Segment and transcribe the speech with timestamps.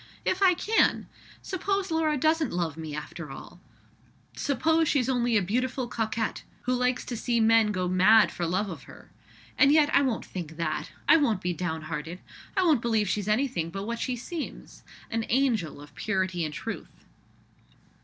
[0.25, 1.07] If I can!
[1.43, 3.59] Suppose Laura doesn't love me, after all.
[4.35, 8.67] Suppose she's only a beautiful coquette, who likes to see men go mad for love
[8.67, 9.11] of her.
[9.59, 12.19] And yet I won't think that; I won't be down hearted;
[12.57, 17.05] I won't believe she's anything but what she seems—an angel of purity and truth."